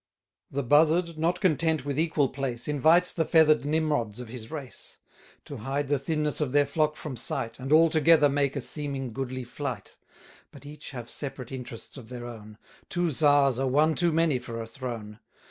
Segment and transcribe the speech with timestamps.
[0.49, 4.97] The Buzzard, not content with equal place, Invites the feather'd Nimrods of his race;
[5.45, 9.13] To hide the thinness of their flock from sight, And all together make a seeming
[9.13, 9.97] goodly flight:
[10.51, 12.57] But each have separate interests of their own;
[12.89, 15.19] Two Czars are one too many for a throne.